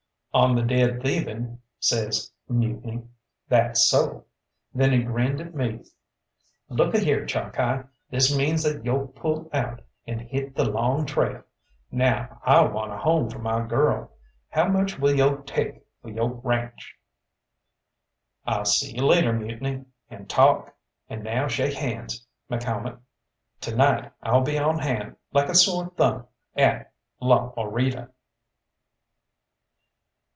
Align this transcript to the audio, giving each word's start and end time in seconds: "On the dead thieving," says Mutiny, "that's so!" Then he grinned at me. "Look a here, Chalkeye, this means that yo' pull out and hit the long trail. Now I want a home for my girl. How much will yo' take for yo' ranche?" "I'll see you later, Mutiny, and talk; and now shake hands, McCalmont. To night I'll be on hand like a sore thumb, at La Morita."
"On 0.33 0.55
the 0.55 0.61
dead 0.61 1.01
thieving," 1.03 1.59
says 1.77 2.31
Mutiny, 2.47 3.01
"that's 3.49 3.85
so!" 3.89 4.27
Then 4.73 4.93
he 4.93 5.03
grinned 5.03 5.41
at 5.41 5.53
me. 5.53 5.83
"Look 6.69 6.95
a 6.95 6.99
here, 6.99 7.25
Chalkeye, 7.25 7.83
this 8.09 8.33
means 8.33 8.63
that 8.63 8.85
yo' 8.85 9.07
pull 9.07 9.49
out 9.51 9.81
and 10.07 10.21
hit 10.21 10.55
the 10.55 10.63
long 10.71 11.05
trail. 11.05 11.43
Now 11.91 12.39
I 12.45 12.63
want 12.63 12.93
a 12.93 12.97
home 12.97 13.29
for 13.29 13.39
my 13.39 13.67
girl. 13.67 14.13
How 14.49 14.69
much 14.69 14.97
will 14.97 15.13
yo' 15.13 15.35
take 15.39 15.81
for 16.01 16.07
yo' 16.07 16.27
ranche?" 16.29 16.95
"I'll 18.47 18.63
see 18.63 18.95
you 18.95 19.05
later, 19.05 19.33
Mutiny, 19.33 19.83
and 20.09 20.29
talk; 20.29 20.73
and 21.09 21.25
now 21.25 21.49
shake 21.49 21.73
hands, 21.73 22.25
McCalmont. 22.49 22.99
To 23.59 23.75
night 23.75 24.13
I'll 24.23 24.43
be 24.43 24.57
on 24.57 24.79
hand 24.79 25.17
like 25.33 25.49
a 25.49 25.55
sore 25.55 25.89
thumb, 25.97 26.25
at 26.55 26.93
La 27.19 27.51
Morita." 27.57 28.11